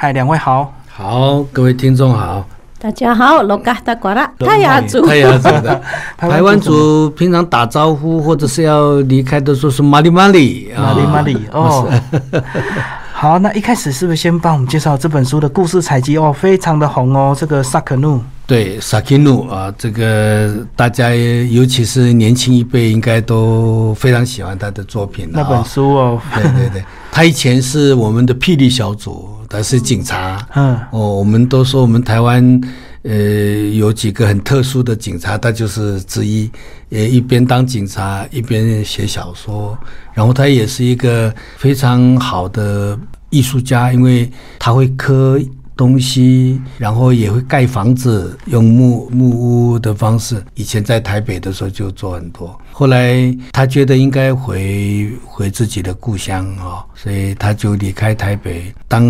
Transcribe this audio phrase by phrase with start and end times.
[0.00, 0.72] 嗨，两位好。
[0.86, 2.46] 好，各位听众好。
[2.78, 5.82] 大家好，罗嘎达瓜拉泰雅族， 泰雅族的
[6.16, 11.90] 台湾族平常打招呼或者是要离开的时候是玛丽玛丽，玛丽玛丽哦。
[13.12, 16.32] 好，那一开始是不是先帮我们介绍这本书的故事采集哦？
[16.32, 18.22] 非常的红哦，这个萨克努。
[18.46, 25.28] 对，萨克努啊，这个大家尤其是年轻一辈应该都非常喜欢他的作品。
[25.32, 29.36] 那本书哦，对对对，他以前是我们的霹雳小组。
[29.48, 32.60] 他是警察，嗯，哦，我们都说我们台湾，
[33.02, 33.14] 呃，
[33.74, 36.50] 有几个很特殊的警察，他就是之一，
[36.88, 39.76] 也，一边当警察一边写小说，
[40.12, 42.98] 然后他也是一个非常好的
[43.30, 45.40] 艺术家，因为他会刻。
[45.78, 50.44] 东西，然后也会盖房子，用木木屋的方式。
[50.56, 59.02] 以前在台北的时候就做很多，后来他觉得应该回回自己的故乡哦，所以他就离开台北当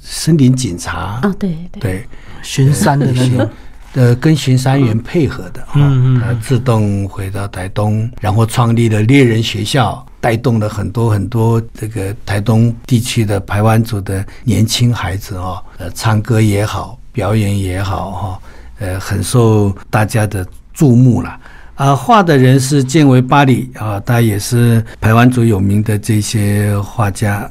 [0.00, 1.18] 森林警察。
[1.22, 2.06] 啊，对对，
[2.42, 3.48] 巡山的那种。
[3.94, 18.40] 呃，跟巡山员配合的，嗯嗯，他自动回到台东，然后创立了猎人学校，带动了很多很多这个台东地区的排湾族的年轻孩子哦，呃，唱歌也好，表演也好，哈，
[18.80, 21.34] 呃，很受大家的注目了。
[21.76, 27.50] 啊，画的人是建维巴里啊，他也是台湾族有名的这些画家，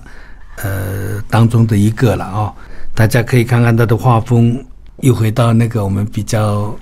[0.57, 2.53] 呃，当中的一个了啊。
[2.93, 4.63] 大家可以看看他的画风。
[5.01, 6.73] 又回到那个我们比较。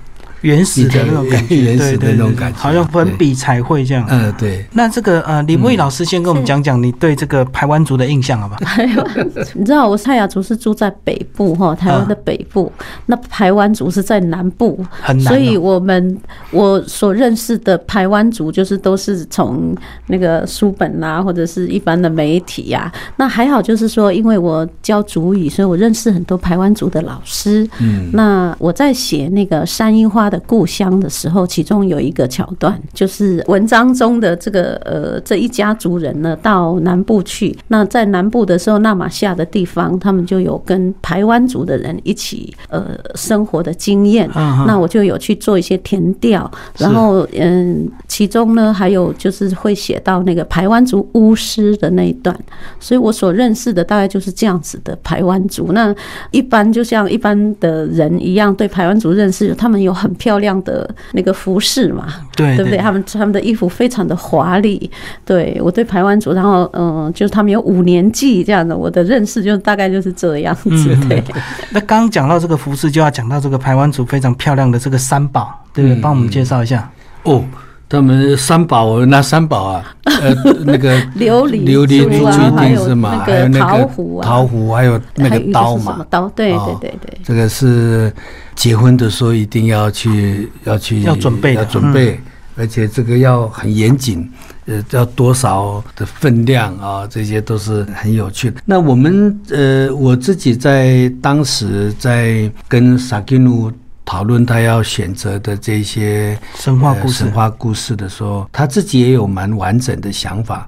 [0.44, 4.06] 原始的那种感觉， 原始的那种感觉，好像粉笔彩绘这样。
[4.10, 4.62] 嗯，对。
[4.72, 8.58] 那这个呃，李木易老师先跟我们讲讲你对这个排湾族的印象好吧？
[9.56, 12.70] 你知道我泰雅族是住在北部哈，台湾的北部。
[13.06, 15.26] 那排湾族是在南部，很难。
[15.32, 16.18] 所以我们
[16.50, 19.74] 我所认识的排湾族，就是都是从
[20.08, 22.92] 那个书本啊，或者是一般的媒体呀。
[23.16, 27.66] 那还好，就是说，因为我教主语，所以我认识很多排湾族的老师。
[27.78, 28.10] 嗯。
[28.12, 30.30] 那我在写那个山樱花。
[30.40, 37.54] 故乡的时候，其中有一个桥段，就是文章中的这个呃这一家族人呢，到南部去。
[37.68, 44.26] 那在南部的时候，纳马夏的地方，他们就有跟台湾族的人一起呃生活的经验。
[44.66, 52.34] 那我就有去做一些填调，然后嗯，其中呢还有就是会写到那个台湾族巫师的那一段。
[52.80, 55.72] 所以我所认识的大概就是这样子的台湾族。
[55.72, 55.94] 那
[56.30, 60.13] 一般就像一般的人一样，对台湾族认识，他们有很。
[60.14, 62.78] 漂亮的那个服饰嘛，对对不对？
[62.78, 64.90] 他们他们的衣服非常的华丽。
[65.24, 70.96] 对我对排湾族，然后嗯，就是他们有五年祭这样的，我的认识就大概就是这样子。
[71.08, 71.22] 对。
[71.70, 76.00] 那刚刚讲到这个服饰，就要讲到这个排湾族非常漂亮的这个三宝，对不对？
[76.00, 76.90] 帮我们介绍一下
[77.24, 77.44] 哦。
[77.94, 80.34] 他们三宝那三宝啊， 呃，
[80.64, 87.18] 那个琉璃、琉璃珠一定是嘛，还有那个桃壶、桃壶，还有那个刀嘛，刀，对对对对。
[87.22, 88.12] 这个是
[88.56, 92.20] 结婚的时候一定要去要去要准备要准备，
[92.56, 94.28] 而且这个要很严谨，
[94.66, 98.60] 呃，要多少的分量啊，这些都是很有趣的。
[98.64, 103.70] 那我们呃，我自己在当时在跟萨基努。
[104.04, 110.66] 讨论他要选择的这些神话故事、神话故事的时候，他自己也有蛮完整的想法。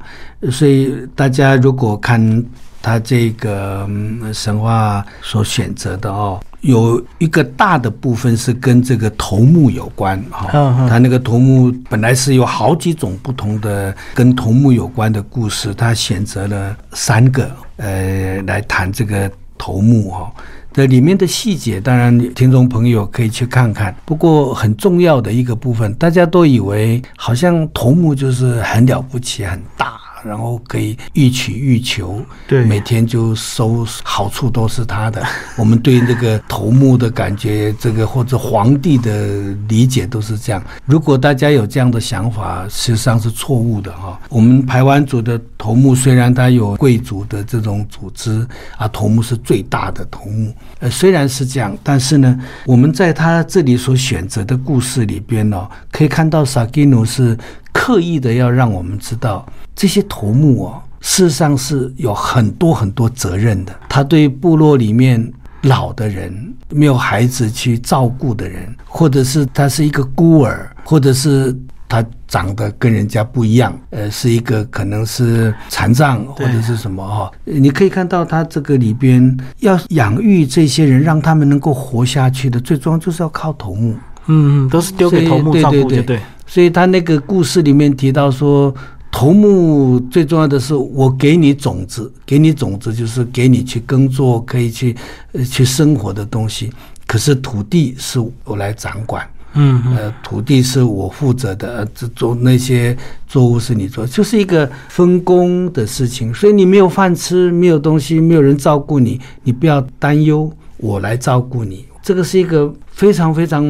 [0.50, 2.44] 所以大家如果看
[2.82, 3.88] 他这个
[4.32, 10.48] 神话所选择的哦，有一个大的部分是跟这个头目有关哈。
[10.88, 20.32] 他那个头目本来是有好几种不同的跟头目有关的故事，他选择了三个呃来谈这个头目哈。
[20.72, 23.96] 这里面的细节，当然听众朋友可以去看看。
[24.04, 29.98] 不过很重要的一个部分，大家都以为好像头目就是很了不起、很大。
[30.26, 35.24] 然后可以欲取欲求，对，每天就收好处都是他的。
[35.56, 40.62] 我们对那个头目的感觉，这个或者皇帝的理解都是这样。
[40.84, 44.18] 如果大家有这样的想法，实际上是错误的哈。
[44.28, 50.52] 我们排湾族的头目虽然他有贵族的这种组织啊，头目是最大的头目。
[50.80, 57.38] 呃，虽然是这样，但是呢，我们在他这里所选择的故事里边呢，可以看到萨基努是。
[57.78, 59.46] 刻意的要让我们知道，
[59.76, 63.72] 这些头目哦，事实上是有很多很多责任的。
[63.88, 65.32] 他对部落里面
[65.62, 66.34] 老的人、
[66.70, 71.54] 没有孩子去照顾的人，或者是他是一个孤儿，或者是
[71.88, 77.30] 他长得跟人家不一样，呃，是一个可能是残障或者是什么哈。
[77.44, 83.94] 你可以看到他这个里边要养育这些人，让他们能够活下去的，最终要就是要靠头目。
[84.28, 86.18] 嗯嗯，都是丢给头目照顾，对对。
[86.48, 88.74] 所以他那个故事里面提到说，
[89.10, 94.94] 头目最重要的是，我给你种子，给你种子就是给你去耕作，可以去
[95.32, 96.70] 呃去生活的东西。
[97.06, 102.94] 可是土地是我来掌管，嗯嗯呃，土地是我负责的，呃这做那些
[103.26, 106.34] 作物是你做，就是一个分工的事情。
[106.34, 111.86] 所以你没有饭吃，没有东西，没有人照顾你，你不要担忧，我来照顾你。
[112.02, 113.64] 这个是一个非常非常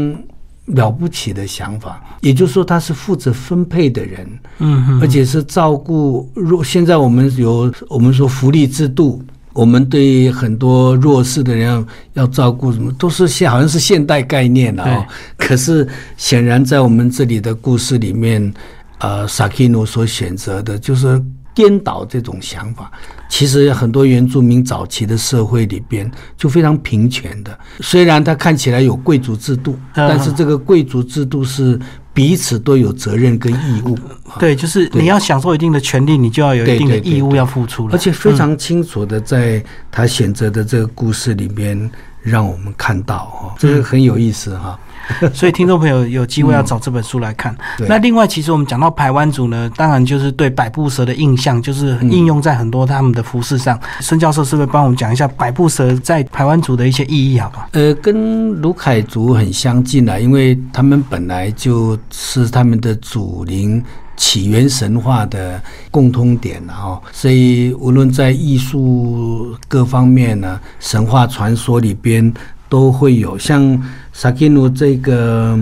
[0.67, 2.03] 了不起的想法。
[2.21, 4.27] 也就是说，他是负责分配的人，
[4.59, 6.63] 嗯嗯，而且是照顾弱。
[6.65, 9.23] 现在我们有我们说福利制度，
[9.53, 15.07] 我们对很多弱势的人要要照顾什么，都是现好像是现代概念了哦。
[15.37, 15.87] 可是
[16.17, 18.53] 显然在我们这里的故事里面，
[18.99, 21.23] 呃，萨基努所选择的就是
[21.57, 22.89] 颠倒这种想法。
[23.29, 31.81] 其实很多原住民早期的社会里边就非常平权的，虽然他看起来有贵族制度，但是这个贵族制度是。
[32.17, 33.95] 彼此都有责任跟义务，
[34.39, 41.79] 对，就是你要享受一定的权利，你就要有一定的义务要付出了，而且非常清楚的在他选择的这个故事里边，
[42.23, 44.81] 让我们看到哈，这个很有意思哈。
[45.33, 47.57] 所以听众朋友有机会要找这本书来看。
[47.89, 53.79] 那另外，其实我们讲到排湾族呢，当然就是对百步蛇的印象，就是应用在很多他们的服饰上。
[54.01, 57.69] 孙教授是不是帮我们讲一下百步蛇在排湾族的一些意义，好不好？
[57.73, 63.83] 呃，跟卢凯族很相近啊，因为他们本来就是他们的祖灵
[64.17, 65.61] 起源神话的
[65.91, 72.33] 共通点啊，所以无论在艺术各方面呢，神话传说里边。
[72.69, 73.81] 都会有像
[74.19, 75.59] 萨基努这个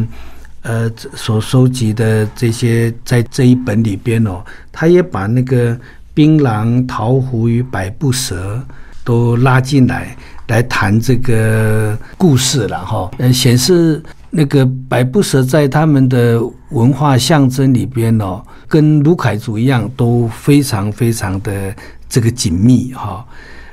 [0.63, 5.77] 呃所收集的这些，在这一本里边哦，他也把那个
[6.15, 8.63] 槟榔、桃胡与百步蛇
[9.03, 10.17] 都拉进来，
[10.47, 13.11] 来谈这个故事了哈。
[13.19, 16.41] 呃，显示那个百步蛇在他们的
[16.71, 21.75] 文化象征里边哦，跟卢凯族一样，都非常非常的
[22.09, 23.27] 这个紧密哈。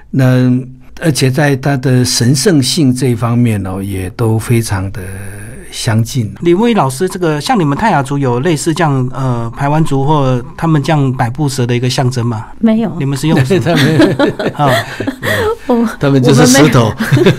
[0.10, 0.52] 那。
[1.00, 5.02] 而且在它的神圣性这一方面哦，也都非常的
[5.72, 6.34] 相近。
[6.42, 12.48] 李威老师，这个像你们泰雅族有类似这样呃排湾族或他们这样百步蛇的一个象征吗？
[12.60, 13.74] 没有，你们是用什么？
[15.86, 16.92] 好，他们就是石头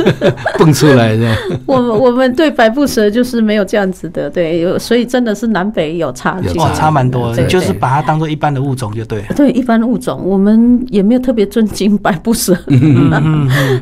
[0.58, 1.34] 蹦出来的。
[1.66, 7.34] 我们我们对百步蛇就是没有这样子的，对，有所以真的是南北有差距，哇，差蛮多。
[7.46, 9.22] 就是把它当做一般的物种就对。
[9.36, 12.56] 对，一般的物种，我们也没有特别尊敬百步蛇。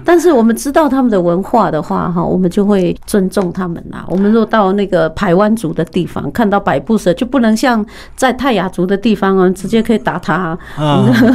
[0.04, 4.04] 但是我们知道他们的文化的话，哈，我们就会尊重他们啦。
[4.08, 7.84] 我们若到那个排湾族的地方，看到百步蛇，就不能像
[8.16, 10.58] 在泰雅族的地方啊，直接可以打它。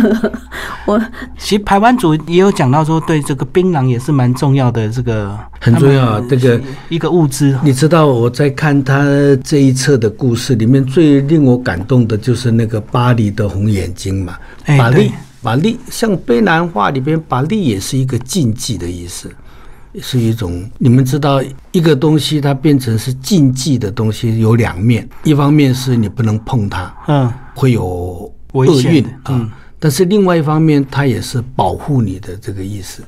[0.85, 0.99] 我
[1.37, 6.19] 其实排湾族也有讲到说，对这个槟榔也是蛮重要的，这个很重要。
[6.21, 9.05] 这个一个物资，你知道我在看他
[9.43, 14.37] 这一册的故事里面，最令我感动的就是那个巴黎的红眼睛嘛，
[14.77, 15.11] 巴黎。
[15.41, 19.29] 把利像卑南话里边，巴利也是一个禁忌的意思，
[20.01, 21.39] 是一种你们知道，
[21.71, 29.47] 一个东西它变成是禁忌的东西有两面，一方面是你不能碰它，嗯，会有厄运啊，
[29.85, 33.03] 但是另外一方面，它也是保护你的这个意思，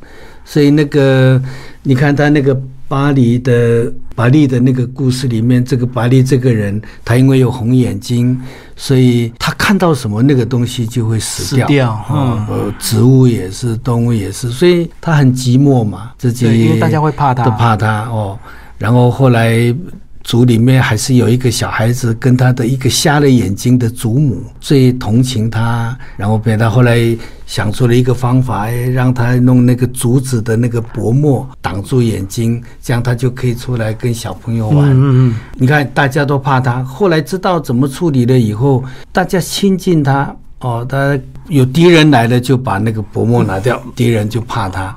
[0.45, 1.41] 所以那个
[1.81, 2.55] 你看他那个。
[2.89, 8.39] 巴黎的巴黎的那个故事里面，这个巴黎这个人，他因为有红眼睛，
[8.77, 12.01] 所以他看到什么那个东西就会死掉。
[12.09, 18.39] 嗯，呃，植物也是，动物也是，所以他很寂寞嘛，自己因为大家会怕他，都怕他哦。
[18.77, 19.75] 然后后来。
[20.27, 26.99] 族里面还是有一个小孩子，跟他的一个瞎了眼睛的祖母最同情他，然后被他后来
[27.45, 34.89] 想出了一个方法，哎，让他弄那个竹子的那个薄膜挡住眼睛，这样他就可以出来跟小朋友玩。
[34.89, 41.17] 嗯嗯，你看大家都怕他，后来知道怎么处理了以后，大家亲近他哦，他
[41.47, 44.93] 有敌人来了就把那个薄膜拿掉，敌人就怕他。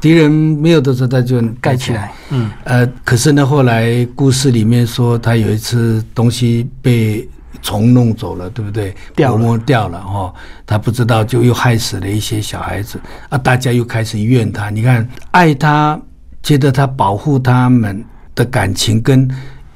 [0.00, 2.12] 敌人没有的时候，他就盖起来。
[2.30, 7.28] 嗯，呃，可是呢，后来故事里面说，他有一次东西被
[7.62, 8.94] 虫弄走了，对不对？
[9.16, 10.32] 掉了，掉了哈，
[10.64, 13.36] 他不知道，就又害死了一些小孩子啊！
[13.36, 14.70] 大家又开始怨他。
[14.70, 16.00] 你看，爱他，
[16.42, 19.28] 觉得他保护他们的感情跟。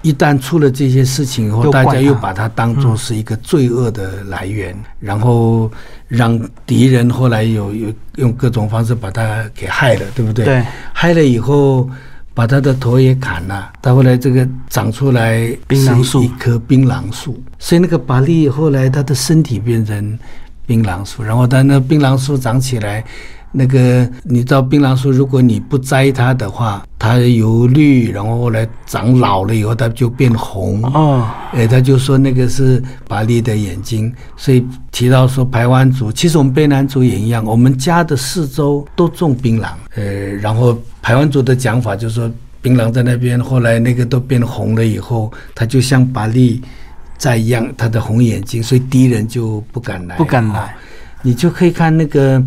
[0.03, 5.71] 一旦出了这些事情以后，大家又把它当做是一个罪恶的来源，然后
[6.09, 10.45] 让敌人后来有有用各种方式把他给害了，对不对？
[10.45, 11.89] 对，害了以后，
[12.35, 20.19] 把他的头也砍了，他后来这个长出来槟榔树，一棵槟榔树，所以那个巴利后来他的身体变成
[20.67, 23.05] 槟榔树，然后他那槟榔树长起来。
[23.55, 30.83] 那个你知道槟榔树，如果你不摘它的话，它由绿，然后后来长老了以后，它就变红。
[30.85, 39.67] 哦，哎，他就说那个是巴利的眼睛，所以提到说排湾族，其实我们卑南族也一样，我们家的四周都种槟榔。
[39.97, 40.03] 呃，
[40.41, 42.31] 然后排湾族的讲法就是说，
[42.63, 46.63] 槟榔在那边，后来那个都变红了以后，它就像巴利
[47.19, 50.75] 在一样，它的红眼睛，所以敌人就不敢来，不敢来。
[51.21, 52.43] 你就可以看那个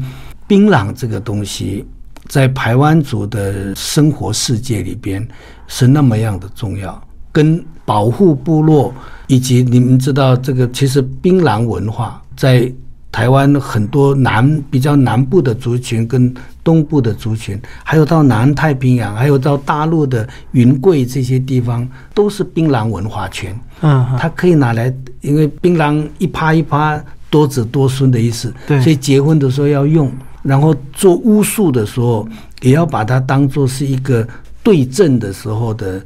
[0.47, 1.85] 槟榔这个东西，
[2.27, 5.27] 在台湾族的生活世界里边
[5.67, 8.93] 是那么样的重要，跟保护部落
[9.27, 12.71] 以及你们知道这个，其实槟榔文化在
[13.11, 16.31] 台湾很多南比较南部的族群跟
[16.63, 23.59] 东部的族群，还有到南太平洋，还有到大陆的云贵这些地方，都是槟榔文化圈。
[23.81, 27.03] 嗯，它可以拿来，因为槟榔一趴一趴。
[27.27, 30.09] 多子多孙的意思，对，所以结婚的时候要用，
[30.45, 32.27] 然后做巫术的时候
[32.61, 34.25] 也要把它当做是一个
[34.61, 35.99] 对症的时候的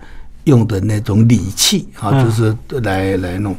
[0.45, 3.55] 用的那种礼器啊，就是来来弄，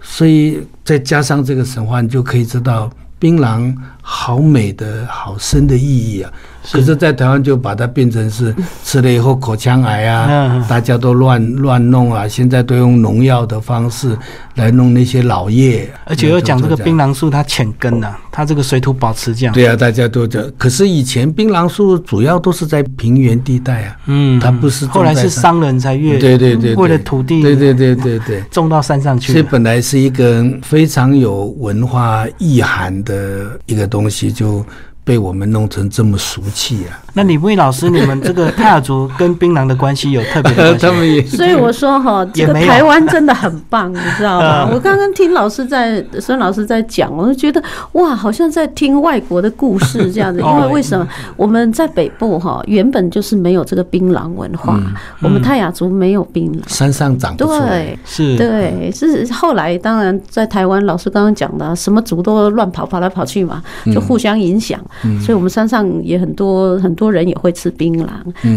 [0.00, 3.74] 所以再加上这个神话，你就可以知道槟榔
[4.06, 6.30] 好美的好深的意义啊。
[6.72, 12.26] 可是，在台湾就把它变成是吃了以后口腔癌啊， 大家都乱乱弄啊。
[12.26, 14.16] 现在都用农药的方式
[14.54, 19.54] 来弄那些老叶，而且又讲这个槟榔树它浅根呐，它这个水土保持这样。
[19.54, 20.50] 对啊，大家都这。
[20.56, 24.86] 可是以前槟榔树主要都是在平原地带啊，嗯，它不是。
[24.86, 29.32] 后来是商人才越对对对，为了土地，对对对对对，种到山上去。
[29.32, 34.66] 所以本来是一个非常有文化意涵的一个东西，就。
[35.06, 37.03] 被我们弄成这么俗气啊！
[37.14, 44.68] 那李卫老师，你们这个泰雅族跟槟榔的关系有特别的关系 所以我说哈， 这个台湾真的很棒，你知道吗？
[44.74, 50.40] 我刚刚听老师在孙老师在讲，我就觉得哇，好像在听外国的故事这样子。
[50.40, 51.06] 因为为什么
[51.36, 54.78] 我们在北部哈，原本就是没有这个槟榔文化，
[55.20, 64.80] 我们泰雅族没有槟榔，山上长对，是，对，是后来当然在台湾，老师刚刚讲的，什么族都乱跑，跑来跑去嘛，就互相影响。
[65.24, 68.08] 所以，我们山上也很多很多人也会吃槟榔，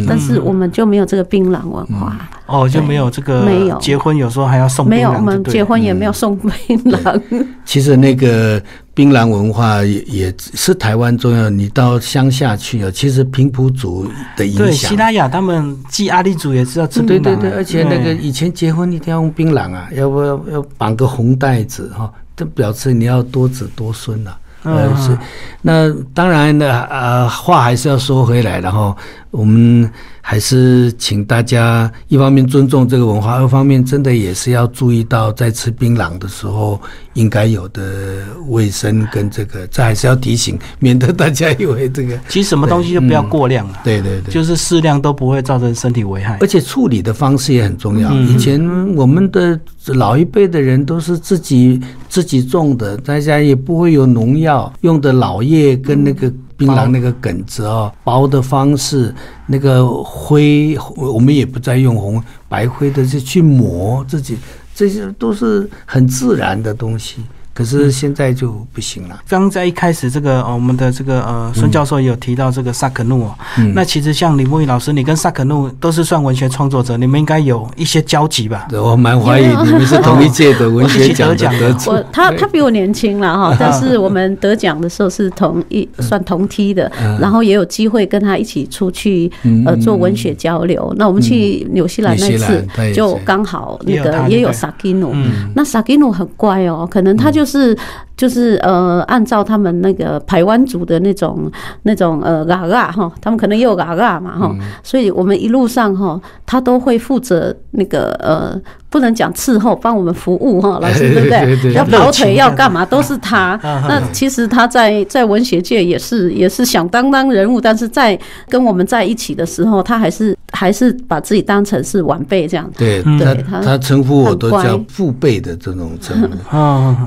[0.08, 2.18] 但是我们就没有这个槟榔文化。
[2.46, 4.88] 哦，就没有这个没有结婚，有时候还要送。
[4.88, 7.22] 没有，我们结婚也没有送槟榔。
[7.66, 8.62] 其实那个
[8.94, 11.50] 槟榔文化也也是台湾重要。
[11.50, 14.66] 你到乡下去啊，其实平埔族的影响。
[14.66, 17.22] 对，西拉雅他们祭阿里族也知道吃槟榔。
[17.22, 24.32] 对对对，而且那个以前结婚一定要用槟榔啊，要不要要绑个红带子哈，这表示你要多子多孙呐。
[24.64, 25.18] 呃，是，
[25.62, 28.96] 那当然呢，呃，话还是要说回来，然后
[29.32, 29.90] 我们。
[30.30, 36.78] 还是请大家一方面尊重这个文化，二方面真的也是要注意到在吃槟榔的时候
[37.14, 42.20] 应该有的卫生跟这个，这还是要提醒，免得大家以为这个。
[42.28, 46.38] 其实什么东西就不要过量了，对对对，就是适量都不会造成身体危害。
[46.42, 48.12] 而且处理的方式也很重要。
[48.14, 48.62] 以前
[48.96, 51.80] 我们的老一辈的人都是自己
[52.10, 56.30] 自己种的，大家也不会有农药，用的老叶跟那个。
[56.58, 59.14] 槟榔那个梗子哦，包的方式，
[59.46, 64.38] 那个灰，我们也不再用红白灰的去去磨自己，
[64.74, 67.22] 这些都是很自然的东西。
[67.58, 69.20] 可是现在就不行了。
[69.28, 73.36] 刚在一开始，这个我们的这个呃孙教授也有提到这个萨克努哦。
[73.74, 78.68] 那其实像李木易老师，你跟萨克努都是算文学创作者，你们应该有一些交集吧？
[78.72, 81.90] 我蛮怀疑你们是同一届的文学奖 得主。
[81.90, 89.32] 我他他比我年轻了哈， 但是我们得奖的时候是同一算同梯的，然后也有机会跟他一起出去
[89.66, 90.94] 呃做文学交流。
[90.96, 95.12] 那我们去纽西兰那次就刚好那个也有萨克努，
[95.56, 97.47] 那萨克努很乖哦，可能他就。
[97.48, 97.78] 是，
[98.18, 101.50] 就是呃，按照他们那个台湾族的那种
[101.84, 108.60] 那种呃嘎嘎哈，他们可能也有嘎嘎嘛哈，所以我们一路上哈，他都会负责那个呃。
[108.90, 111.74] 不能讲伺候，帮我们服务哈，老师对不对？
[111.74, 113.60] 要跑腿要干嘛都是他。
[113.62, 122.68] 那其实他在在文学界也是也是响当当人物，但是在跟我们在一起的时候，他还是还是把自己当成是晚辈这样。
[122.78, 123.04] 对，
[123.44, 126.58] 他他称呼我都叫父辈的这种称呼。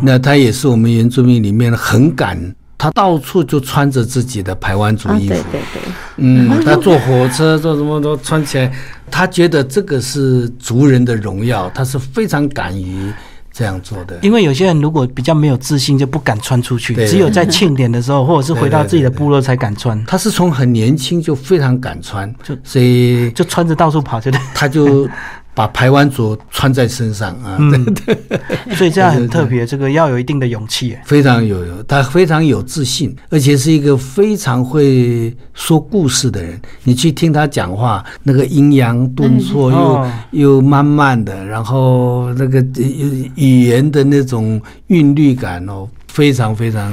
[0.05, 2.55] 那他也是我们原住民里面很敢。
[2.77, 5.83] 他到处就穿着自己的排湾族衣服，对对对，
[6.17, 8.73] 嗯，他坐火车坐什么都穿起来，
[9.11, 13.13] 他觉得这个是族人的荣耀，他是非常敢于
[13.53, 14.19] 这样做的。
[14.23, 20.03] 因为有些人如果比较没有自信，就不敢穿出去，只有在庆典的时候，或者是回到自己的部落才敢穿。
[20.07, 25.07] 他是从很年轻就非常敢穿，就所以就穿着到处跑，就他就
[25.55, 27.85] 把排湾族穿在身上啊，嗯，
[28.77, 36.59] 所以这样很特别，这个要有一定的勇气，非常有有，他非常有自信，而且是一个非常会说故事的人。
[36.85, 42.65] 你去听他讲话，那个阴阳顿挫又又慢慢的，然后那个
[43.35, 46.91] 语言的那种韵律感哦，非常非常。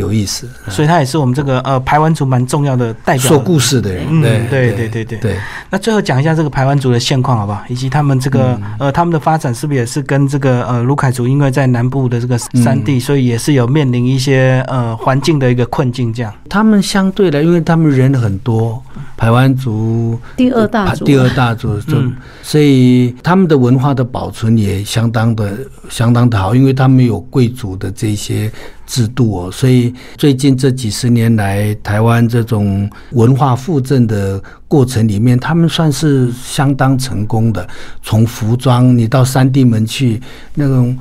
[0.00, 4.06] 有意思，所以他也是我们这个呃排湾族蛮重要的代表，说故事的人。
[4.08, 5.36] 嗯，对对对对对。
[5.70, 7.62] 那最后讲一下这个排湾族的现况好不好？
[7.68, 16.12] 以及他们这个呃他们的发展是不是也是跟这个呃卢凯族，因为在南部的这个山地，所以也是有面临一些呃环境的一个困境。
[16.12, 18.82] 这样，他们相对的，因为他们人很多，
[19.16, 28.50] 排湾族第二大族，第二大族，嗯，所以他们的文化的保存也相当的相当的好，因为他们有贵族的这些。
[28.90, 37.68] 制度哦，所以最近这几十年来，台湾这种文化复振的过程里面，他们算是相当成功的。
[38.02, 40.20] 从服装，你到三地门去，
[40.54, 40.96] 那种。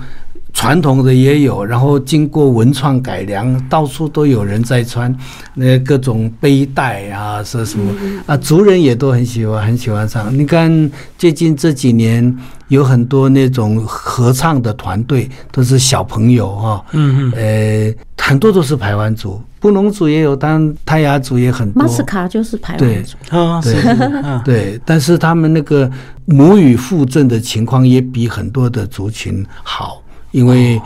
[0.54, 5.16] 传统的也有，然后经过文创改良，到处都有人在穿，
[5.54, 7.94] 那各种背带啊，是什么
[8.26, 8.36] 啊？
[8.36, 10.38] 族人也都很喜欢，很喜欢唱。
[10.38, 12.38] 你看最近这几年
[12.68, 21.84] 有很多那种合唱的团队，都是小朋友哈，嗯嗯，呃，很多都是排湾族，布农族也有，但泰雅族也很多。
[21.84, 23.16] 马斯卡就是排湾族，
[23.64, 25.90] 对对，但是他们那个
[26.26, 30.04] 母语附赠的情况也比很多的族群好。
[30.32, 30.82] 因为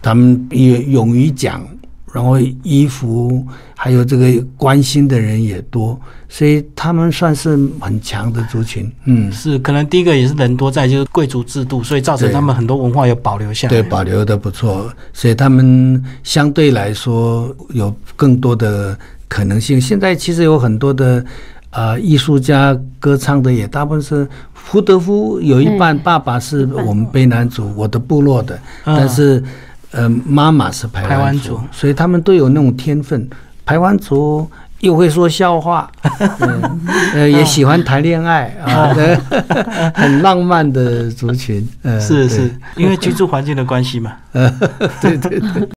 [0.00, 1.64] 他们也勇于讲，
[2.12, 3.46] 然后衣服
[3.76, 5.98] 还有这个关心的人也多，
[6.28, 8.90] 所以他们算是很强的族群。
[9.04, 13.70] 嗯，是可能第一个也是人多在，就是贵族制度，所以造成他们很多文化有保留下来。
[13.70, 18.98] 对，保留的不错，所以他们相对来说有更多的
[19.28, 19.80] 可能性。
[19.80, 21.24] 现在其实有很多的。
[21.72, 29.42] 啊，艺术家歌唱的也大部分是胡德夫，有一半爸爸是我们卑南族，我的部落的，但是
[29.90, 33.28] 呃妈妈是排湾族，所以他们都有那种天分。
[33.64, 34.46] 排湾族
[34.80, 35.90] 又会说笑话，
[37.14, 38.92] 呃也喜欢谈恋爱啊，
[39.94, 41.66] 很浪漫的族群。
[42.00, 44.12] 是是，因为居住环境的关系嘛。
[45.00, 45.68] 对 对对。